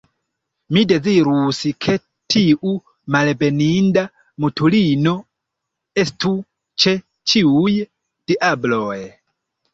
[0.75, 1.93] Mi dezirus, ke
[2.35, 2.71] tiu
[3.17, 4.05] malbeninda
[4.45, 5.13] mutulino
[6.07, 6.33] estu
[6.85, 6.97] ĉe
[7.35, 7.79] ĉiuj
[8.35, 8.99] diabloj!